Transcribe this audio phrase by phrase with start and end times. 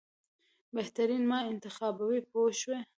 [0.75, 2.79] بهترین ما انتخابوي پوه شوې!.